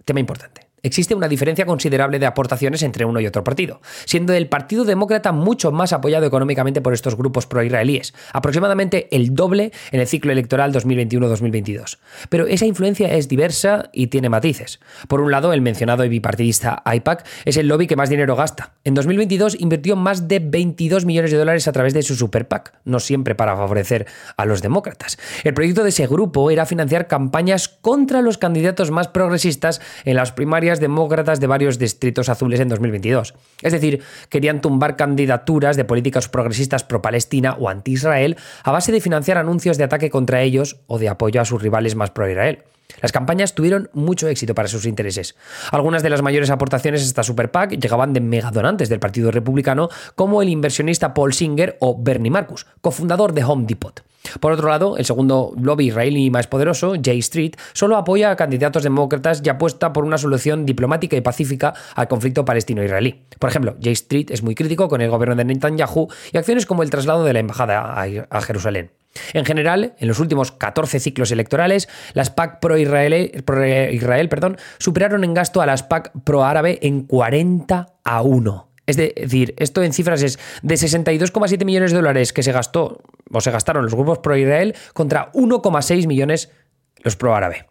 tema 0.04 0.20
importante 0.20 0.69
existe 0.82 1.14
una 1.14 1.28
diferencia 1.28 1.66
considerable 1.66 2.18
de 2.18 2.26
aportaciones 2.26 2.82
entre 2.82 3.04
uno 3.04 3.20
y 3.20 3.26
otro 3.26 3.44
partido, 3.44 3.80
siendo 4.04 4.32
el 4.32 4.48
Partido 4.48 4.84
Demócrata 4.84 5.32
mucho 5.32 5.72
más 5.72 5.92
apoyado 5.92 6.26
económicamente 6.26 6.80
por 6.80 6.94
estos 6.94 7.16
grupos 7.16 7.46
pro-israelíes, 7.46 8.14
aproximadamente 8.32 9.08
el 9.10 9.34
doble 9.34 9.72
en 9.92 10.00
el 10.00 10.06
ciclo 10.06 10.32
electoral 10.32 10.72
2021-2022. 10.72 11.98
Pero 12.28 12.46
esa 12.46 12.66
influencia 12.66 13.12
es 13.14 13.28
diversa 13.28 13.90
y 13.92 14.08
tiene 14.08 14.28
matices. 14.28 14.80
Por 15.08 15.20
un 15.20 15.30
lado, 15.30 15.52
el 15.52 15.60
mencionado 15.60 16.08
bipartidista 16.08 16.82
AIPAC 16.84 17.26
es 17.44 17.56
el 17.56 17.68
lobby 17.68 17.86
que 17.86 17.96
más 17.96 18.10
dinero 18.10 18.36
gasta. 18.36 18.74
En 18.84 18.94
2022 18.94 19.60
invirtió 19.60 19.96
más 19.96 20.28
de 20.28 20.38
22 20.38 21.04
millones 21.04 21.30
de 21.30 21.38
dólares 21.38 21.68
a 21.68 21.72
través 21.72 21.94
de 21.94 22.02
su 22.02 22.14
Super 22.14 22.48
PAC, 22.48 22.74
no 22.84 23.00
siempre 23.00 23.34
para 23.34 23.56
favorecer 23.56 24.06
a 24.36 24.44
los 24.44 24.62
demócratas. 24.62 25.18
El 25.44 25.54
proyecto 25.54 25.82
de 25.82 25.90
ese 25.90 26.06
grupo 26.06 26.50
era 26.50 26.66
financiar 26.66 27.06
campañas 27.06 27.68
contra 27.68 28.22
los 28.22 28.38
candidatos 28.38 28.90
más 28.90 29.08
progresistas 29.08 29.80
en 30.04 30.16
las 30.16 30.32
primarias 30.32 30.69
demócratas 30.78 31.40
de 31.40 31.48
varios 31.48 31.78
distritos 31.78 32.28
azules 32.28 32.60
en 32.60 32.68
2022. 32.68 33.34
Es 33.62 33.72
decir, 33.72 34.02
querían 34.28 34.60
tumbar 34.60 34.94
candidaturas 34.94 35.76
de 35.76 35.84
políticas 35.84 36.28
progresistas 36.28 36.84
pro-Palestina 36.84 37.56
o 37.58 37.68
anti-Israel 37.68 38.36
a 38.62 38.70
base 38.70 38.92
de 38.92 39.00
financiar 39.00 39.38
anuncios 39.38 39.78
de 39.78 39.84
ataque 39.84 40.10
contra 40.10 40.42
ellos 40.42 40.80
o 40.86 40.98
de 40.98 41.08
apoyo 41.08 41.40
a 41.40 41.44
sus 41.44 41.60
rivales 41.60 41.96
más 41.96 42.10
pro-Israel. 42.10 42.62
Las 43.00 43.12
campañas 43.12 43.54
tuvieron 43.54 43.88
mucho 43.92 44.28
éxito 44.28 44.54
para 44.54 44.68
sus 44.68 44.84
intereses. 44.84 45.36
Algunas 45.70 46.02
de 46.02 46.10
las 46.10 46.22
mayores 46.22 46.50
aportaciones 46.50 47.02
a 47.02 47.06
esta 47.06 47.22
Super 47.22 47.50
PAC 47.50 47.78
llegaban 47.78 48.12
de 48.12 48.20
megadonantes 48.20 48.88
del 48.88 49.00
Partido 49.00 49.30
Republicano, 49.30 49.88
como 50.14 50.42
el 50.42 50.48
inversionista 50.48 51.14
Paul 51.14 51.32
Singer 51.32 51.76
o 51.80 51.96
Bernie 52.00 52.30
Marcus, 52.30 52.66
cofundador 52.80 53.32
de 53.32 53.44
Home 53.44 53.64
Depot. 53.66 54.02
Por 54.40 54.52
otro 54.52 54.68
lado, 54.68 54.96
el 54.96 55.04
segundo 55.04 55.52
lobby 55.60 55.88
israelí 55.88 56.30
más 56.30 56.46
poderoso, 56.46 56.94
J 56.94 57.12
Street, 57.12 57.52
solo 57.72 57.96
apoya 57.96 58.30
a 58.30 58.36
candidatos 58.36 58.82
demócratas 58.82 59.42
y 59.44 59.48
apuesta 59.48 59.92
por 59.92 60.04
una 60.04 60.18
solución 60.18 60.66
diplomática 60.66 61.16
y 61.16 61.20
pacífica 61.20 61.74
al 61.94 62.08
conflicto 62.08 62.44
palestino-israelí. 62.44 63.22
Por 63.38 63.50
ejemplo, 63.50 63.72
J 63.74 63.90
Street 63.90 64.30
es 64.30 64.42
muy 64.42 64.54
crítico 64.54 64.88
con 64.88 65.00
el 65.00 65.10
gobierno 65.10 65.36
de 65.36 65.44
Netanyahu 65.44 66.08
y 66.32 66.38
acciones 66.38 66.66
como 66.66 66.82
el 66.82 66.90
traslado 66.90 67.24
de 67.24 67.32
la 67.32 67.40
embajada 67.40 67.94
a 68.30 68.40
Jerusalén. 68.42 68.90
En 69.32 69.44
general, 69.44 69.94
en 69.98 70.08
los 70.08 70.20
últimos 70.20 70.52
14 70.52 71.00
ciclos 71.00 71.32
electorales, 71.32 71.88
las 72.12 72.30
PAC 72.30 72.60
pro-Israel 72.60 73.42
pro 73.44 74.56
superaron 74.78 75.24
en 75.24 75.34
gasto 75.34 75.60
a 75.60 75.66
las 75.66 75.82
PAC 75.82 76.12
pro-árabe 76.24 76.78
en 76.82 77.02
40 77.02 77.88
a 78.04 78.22
1. 78.22 78.69
Es 78.90 78.96
decir, 78.96 79.54
esto 79.56 79.82
en 79.84 79.92
cifras 79.92 80.22
es 80.22 80.38
de 80.62 80.74
62,7 80.74 81.64
millones 81.64 81.92
de 81.92 81.98
dólares 81.98 82.32
que 82.32 82.42
se 82.42 82.50
gastó 82.50 83.02
o 83.30 83.40
se 83.40 83.52
gastaron 83.52 83.84
los 83.84 83.94
grupos 83.94 84.18
pro-Israel 84.18 84.74
contra 84.94 85.30
1,6 85.32 86.06
millones 86.08 86.50
los 86.98 87.16
pro-árabe. 87.16 87.69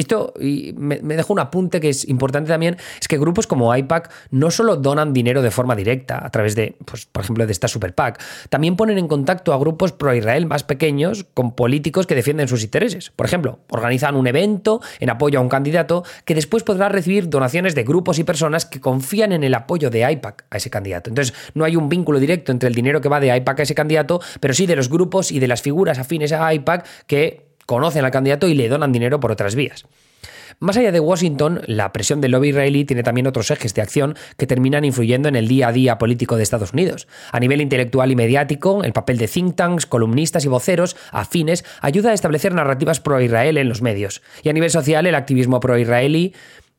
Esto 0.00 0.32
y 0.40 0.72
me, 0.78 0.98
dejo 0.98 1.34
un 1.34 1.40
apunte 1.40 1.78
que 1.78 1.90
es 1.90 2.08
importante 2.08 2.48
también, 2.48 2.78
es 2.98 3.06
que 3.06 3.18
grupos 3.18 3.46
como 3.46 3.74
IPAC 3.76 4.10
no 4.30 4.50
solo 4.50 4.76
donan 4.76 5.12
dinero 5.12 5.42
de 5.42 5.50
forma 5.50 5.76
directa 5.76 6.24
a 6.24 6.30
través 6.30 6.54
de, 6.54 6.74
pues, 6.86 7.04
por 7.04 7.22
ejemplo, 7.22 7.44
de 7.44 7.52
esta 7.52 7.68
Super 7.68 7.94
PAC, 7.94 8.18
también 8.48 8.76
ponen 8.76 8.96
en 8.96 9.08
contacto 9.08 9.52
a 9.52 9.58
grupos 9.58 9.92
pro-Israel 9.92 10.46
más 10.46 10.64
pequeños 10.64 11.26
con 11.34 11.54
políticos 11.54 12.06
que 12.06 12.14
defienden 12.14 12.48
sus 12.48 12.64
intereses. 12.64 13.10
Por 13.10 13.26
ejemplo, 13.26 13.58
organizan 13.68 14.16
un 14.16 14.26
evento 14.26 14.80
en 15.00 15.10
apoyo 15.10 15.38
a 15.38 15.42
un 15.42 15.50
candidato 15.50 16.02
que 16.24 16.34
después 16.34 16.62
podrá 16.62 16.88
recibir 16.88 17.28
donaciones 17.28 17.74
de 17.74 17.84
grupos 17.84 18.18
y 18.18 18.24
personas 18.24 18.64
que 18.64 18.80
confían 18.80 19.32
en 19.32 19.44
el 19.44 19.54
apoyo 19.54 19.90
de 19.90 20.10
IPAC 20.10 20.46
a 20.50 20.56
ese 20.56 20.70
candidato. 20.70 21.10
Entonces, 21.10 21.34
no 21.52 21.66
hay 21.66 21.76
un 21.76 21.90
vínculo 21.90 22.18
directo 22.18 22.52
entre 22.52 22.68
el 22.68 22.74
dinero 22.74 23.02
que 23.02 23.10
va 23.10 23.20
de 23.20 23.36
IPAC 23.36 23.60
a 23.60 23.62
ese 23.64 23.74
candidato, 23.74 24.22
pero 24.40 24.54
sí 24.54 24.64
de 24.64 24.76
los 24.76 24.88
grupos 24.88 25.30
y 25.30 25.40
de 25.40 25.48
las 25.48 25.60
figuras 25.60 25.98
afines 25.98 26.32
a 26.32 26.54
IPAC 26.54 26.86
que 27.06 27.49
conocen 27.70 28.04
al 28.04 28.10
candidato 28.10 28.48
y 28.48 28.54
le 28.54 28.68
donan 28.68 28.90
dinero 28.90 29.20
por 29.20 29.30
otras 29.30 29.54
vías. 29.54 29.86
Más 30.58 30.76
allá 30.76 30.90
de 30.90 30.98
Washington, 30.98 31.60
la 31.68 31.92
presión 31.92 32.20
del 32.20 32.32
lobby 32.32 32.48
israelí 32.48 32.84
tiene 32.84 33.04
también 33.04 33.28
otros 33.28 33.48
ejes 33.52 33.74
de 33.74 33.80
acción 33.80 34.16
que 34.36 34.48
terminan 34.48 34.84
influyendo 34.84 35.28
en 35.28 35.36
el 35.36 35.46
día 35.46 35.68
a 35.68 35.72
día 35.72 35.96
político 35.96 36.36
de 36.36 36.42
Estados 36.42 36.72
Unidos. 36.72 37.06
A 37.30 37.38
nivel 37.38 37.60
intelectual 37.60 38.10
y 38.10 38.16
mediático, 38.16 38.82
el 38.82 38.92
papel 38.92 39.18
de 39.18 39.28
think 39.28 39.54
tanks, 39.54 39.86
columnistas 39.86 40.44
y 40.44 40.48
voceros 40.48 40.96
afines 41.12 41.64
ayuda 41.80 42.10
a 42.10 42.14
establecer 42.14 42.54
narrativas 42.54 42.98
pro-Israel 42.98 43.56
en 43.56 43.68
los 43.68 43.82
medios. 43.82 44.20
Y 44.42 44.48
a 44.48 44.52
nivel 44.52 44.70
social, 44.70 45.06
el 45.06 45.14
activismo 45.14 45.60
pro-israelí 45.60 46.34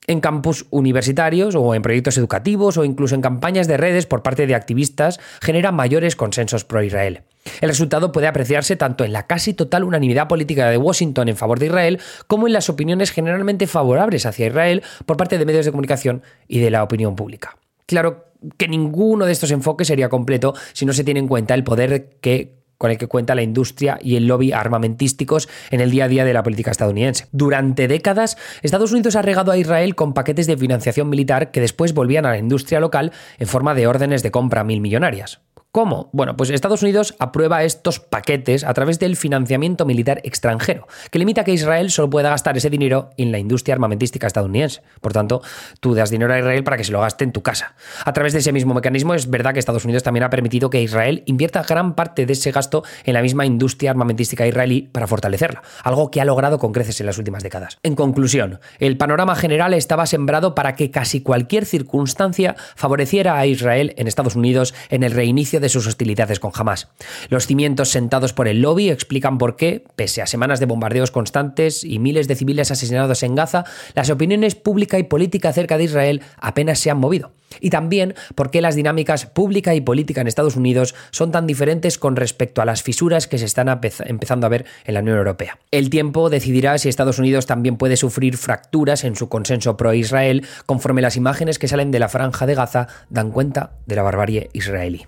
en 0.08 0.20
campus 0.20 0.66
universitarios 0.72 1.56
o 1.56 1.76
en 1.76 1.82
proyectos 1.82 2.18
educativos 2.18 2.78
o 2.78 2.86
incluso 2.86 3.16
en 3.16 3.22
campañas 3.22 3.68
de 3.68 3.78
redes 3.78 4.06
por 4.06 4.24
parte 4.24 4.48
de 4.48 4.56
activistas 4.56 5.20
genera 5.42 5.72
mayores 5.72 6.16
consensos 6.16 6.66
pro-Israel. 6.66 7.24
El 7.62 7.70
resultado 7.70 8.12
puede 8.12 8.28
apreciarse 8.28 8.76
tanto 8.76 9.04
en 9.04 9.14
la 9.14 9.28
casi 9.28 9.54
total 9.54 9.84
unanimidad 9.84 10.28
política 10.28 10.70
de 10.70 10.78
Washington 10.78 11.30
en 11.30 11.38
favor 11.38 11.60
de 11.60 11.68
Israel 11.68 12.00
como 12.28 12.48
en 12.48 12.54
las 12.54 12.70
opiniones 12.70 13.12
generalmente 13.12 13.68
favorables 13.68 14.26
hacia 14.26 14.48
Israel 14.48 14.84
por 15.06 15.18
parte 15.18 15.38
de 15.38 15.46
medios 15.46 15.66
de 15.66 15.72
comunicación 15.72 16.24
y 16.48 16.60
de 16.60 16.72
la 16.72 16.84
opinión 16.84 17.16
pública. 17.16 17.58
Claro 17.86 18.26
que 18.58 18.68
ninguno 18.68 19.26
de 19.26 19.32
estos 19.32 19.52
enfoques 19.52 19.88
sería 19.88 20.10
completo 20.10 20.56
si 20.74 20.86
no 20.86 20.94
se 20.94 21.04
tiene 21.04 21.20
en 21.20 21.28
cuenta 21.28 21.54
el 21.54 21.64
poder 21.64 22.18
que 22.22 22.61
con 22.82 22.90
el 22.90 22.98
que 22.98 23.06
cuenta 23.06 23.36
la 23.36 23.44
industria 23.44 24.00
y 24.02 24.16
el 24.16 24.26
lobby 24.26 24.54
armamentísticos 24.54 25.48
en 25.70 25.82
el 25.82 25.92
día 25.92 26.06
a 26.06 26.08
día 26.08 26.26
de 26.26 26.34
la 26.34 26.42
política 26.42 26.72
estadounidense. 26.72 27.28
Durante 27.32 27.88
décadas, 27.88 28.38
Estados 28.64 28.92
Unidos 28.92 29.16
ha 29.16 29.22
regado 29.22 29.52
a 29.52 29.58
Israel 29.58 29.94
con 29.94 30.16
paquetes 30.16 30.48
de 30.48 30.58
financiación 30.58 31.08
militar 31.08 31.52
que 31.52 31.62
después 31.62 31.94
volvían 31.94 32.26
a 32.26 32.32
la 32.32 32.40
industria 32.40 32.80
local 32.80 33.12
en 33.38 33.46
forma 33.46 33.76
de 33.76 33.86
órdenes 33.86 34.24
de 34.24 34.32
compra 34.32 34.64
mil 34.64 34.82
millonarias. 34.82 35.42
¿Cómo? 35.74 36.10
Bueno, 36.12 36.36
pues 36.36 36.50
Estados 36.50 36.84
Unidos 36.84 37.16
aprueba 37.18 37.64
estos 37.64 38.02
paquetes 38.02 38.66
a 38.66 38.74
través 38.74 39.00
del 39.00 39.16
financiamiento 39.16 39.86
militar 39.86 40.20
extranjero, 40.26 40.86
que 41.12 41.18
limita 41.18 41.46
que 41.46 41.54
Israel 41.54 41.92
solo 41.92 42.10
pueda 42.10 42.30
gastar 42.30 42.58
ese 42.58 42.70
dinero 42.70 43.12
en 43.16 43.32
la 43.32 43.40
industria 43.40 43.76
armamentística 43.76 44.28
estadounidense. 44.28 44.82
Por 45.00 45.14
tanto, 45.14 45.42
tú 45.80 45.94
das 45.94 46.10
dinero 46.10 46.34
a 46.34 46.40
Israel 46.40 46.66
para 46.66 46.76
que 46.76 46.84
se 46.84 46.92
lo 46.92 47.00
gaste 47.00 47.24
en 47.24 47.32
tu 47.32 47.42
casa. 47.42 47.76
A 48.04 48.12
través 48.12 48.34
de 48.34 48.40
ese 48.40 48.52
mismo 48.52 48.74
mecanismo 48.74 49.14
es 49.14 49.30
verdad 49.30 49.54
que 49.54 49.60
Estados 49.60 49.86
Unidos 49.86 50.04
también 50.04 50.26
ha 50.26 50.30
permitido 50.30 50.70
que 50.70 50.82
Israel 50.82 51.24
invierta 51.26 51.64
gran 51.64 51.96
parte 51.96 52.26
de 52.26 52.34
ese 52.34 52.52
gasto 52.52 52.84
en 53.06 53.14
la 53.14 53.22
misma 53.22 53.46
industria 53.46 53.92
armamentística 53.92 54.46
israelí 54.46 54.90
para 54.92 55.08
fortalecerla, 55.08 55.62
algo 55.86 56.12
que 56.12 56.20
ha 56.20 56.26
logrado 56.26 56.60
con 56.60 56.74
creces 56.74 57.00
en 57.00 57.06
las 57.06 57.18
últimas 57.18 57.44
décadas. 57.44 57.78
En 57.82 57.96
conclusión, 57.96 58.60
el 58.80 58.98
panorama 58.98 59.38
general 59.38 59.74
estaba 59.74 60.06
sembrado 60.06 60.54
para 60.54 60.76
que 60.76 60.92
casi 60.92 61.22
cualquier 61.22 61.66
circunstancia 61.66 62.58
favoreciera 62.76 63.40
a 63.40 63.46
Israel 63.46 63.94
en 63.96 64.08
Estados 64.08 64.36
Unidos 64.36 64.74
en 64.90 65.04
el 65.04 65.14
reinicio 65.14 65.61
de 65.62 65.70
sus 65.70 65.88
hostilidades 65.88 66.40
con 66.40 66.52
Hamas. 66.54 66.90
Los 67.30 67.48
cimientos 67.48 67.90
sentados 67.90 68.34
por 68.34 68.48
el 68.48 68.62
lobby 68.62 68.90
explican 68.90 69.38
por 69.38 69.56
qué, 69.56 69.86
pese 69.96 70.22
a 70.22 70.28
semanas 70.28 70.60
de 70.60 70.66
bombardeos 70.66 71.12
constantes 71.12 71.84
y 71.84 72.00
miles 72.00 72.28
de 72.28 72.36
civiles 72.36 72.72
asesinados 72.72 73.24
en 73.24 73.36
Gaza, 73.36 73.64
las 73.94 74.10
opiniones 74.10 74.56
pública 74.56 75.00
y 75.00 75.04
política 75.04 75.50
acerca 75.50 75.78
de 75.78 75.86
Israel 75.86 76.22
apenas 76.38 76.80
se 76.80 76.92
han 76.92 76.98
movido. 76.98 77.32
Y 77.60 77.70
también 77.70 78.16
por 78.36 78.50
qué 78.52 78.62
las 78.62 78.76
dinámicas 78.76 79.26
pública 79.26 79.76
y 79.76 79.82
política 79.82 80.22
en 80.22 80.28
Estados 80.28 80.56
Unidos 80.56 80.96
son 81.12 81.32
tan 81.32 81.48
diferentes 81.48 81.98
con 81.98 82.16
respecto 82.16 82.62
a 82.62 82.66
las 82.66 82.84
fisuras 82.84 83.28
que 83.28 83.38
se 83.38 83.46
están 83.46 83.68
empezando 84.06 84.46
a 84.46 84.50
ver 84.50 84.66
en 84.86 84.94
la 84.94 85.02
Unión 85.02 85.18
Europea. 85.18 85.60
El 85.72 85.90
tiempo 85.90 86.30
decidirá 86.30 86.78
si 86.78 86.90
Estados 86.90 87.20
Unidos 87.20 87.46
también 87.46 87.78
puede 87.78 87.98
sufrir 87.98 88.38
fracturas 88.38 89.04
en 89.04 89.16
su 89.16 89.30
consenso 89.30 89.78
pro-Israel 89.78 90.46
conforme 90.66 91.02
las 91.02 91.18
imágenes 91.18 91.60
que 91.60 91.68
salen 91.68 91.92
de 91.92 92.00
la 92.00 92.10
franja 92.10 92.46
de 92.46 92.56
Gaza 92.56 92.88
dan 93.10 93.32
cuenta 93.32 93.74
de 93.86 93.96
la 93.96 94.04
barbarie 94.04 94.50
israelí. 94.54 95.06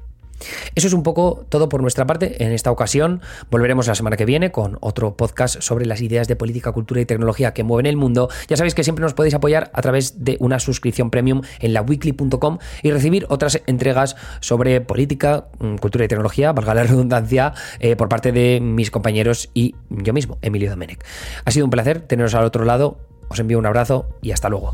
Eso 0.75 0.87
es 0.87 0.93
un 0.93 1.03
poco 1.03 1.45
todo 1.49 1.69
por 1.69 1.81
nuestra 1.81 2.05
parte. 2.05 2.43
En 2.43 2.51
esta 2.51 2.71
ocasión 2.71 3.21
volveremos 3.49 3.87
la 3.87 3.95
semana 3.95 4.17
que 4.17 4.25
viene 4.25 4.51
con 4.51 4.77
otro 4.81 5.15
podcast 5.15 5.61
sobre 5.61 5.85
las 5.85 6.01
ideas 6.01 6.27
de 6.27 6.35
política, 6.35 6.71
cultura 6.71 7.01
y 7.01 7.05
tecnología 7.05 7.53
que 7.53 7.63
mueven 7.63 7.85
el 7.85 7.97
mundo. 7.97 8.29
Ya 8.47 8.57
sabéis 8.57 8.75
que 8.75 8.83
siempre 8.83 9.03
nos 9.03 9.13
podéis 9.13 9.33
apoyar 9.33 9.71
a 9.73 9.81
través 9.81 10.23
de 10.23 10.37
una 10.39 10.59
suscripción 10.59 11.09
premium 11.09 11.41
en 11.59 11.73
la 11.73 11.81
weekly.com 11.81 12.59
y 12.81 12.91
recibir 12.91 13.25
otras 13.29 13.61
entregas 13.65 14.15
sobre 14.39 14.81
política, 14.81 15.47
mm, 15.59 15.75
cultura 15.75 16.05
y 16.05 16.07
tecnología, 16.07 16.51
valga 16.51 16.73
la 16.73 16.83
redundancia, 16.83 17.53
eh, 17.79 17.95
por 17.95 18.09
parte 18.09 18.31
de 18.31 18.59
mis 18.61 18.91
compañeros 18.91 19.49
y 19.53 19.75
yo 19.89 20.13
mismo, 20.13 20.37
Emilio 20.41 20.69
Domenech. 20.69 21.03
Ha 21.45 21.51
sido 21.51 21.65
un 21.65 21.71
placer 21.71 22.01
teneros 22.01 22.33
al 22.35 22.45
otro 22.45 22.65
lado. 22.65 22.97
Os 23.29 23.39
envío 23.39 23.57
un 23.57 23.65
abrazo 23.65 24.07
y 24.21 24.31
hasta 24.31 24.49
luego. 24.49 24.71